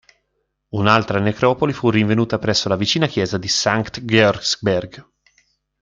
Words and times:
Un'altra 0.69 1.19
necropoli 1.19 1.73
fu 1.73 1.91
rinvenuta 1.91 2.39
presso 2.39 2.67
la 2.67 2.75
vicina 2.75 3.05
chiesa 3.05 3.37
di 3.37 3.47
Sankt-Georgsberg. 3.47 5.05